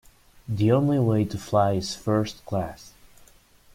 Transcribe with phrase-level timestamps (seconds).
[0.47, 2.93] The only way to fly is first class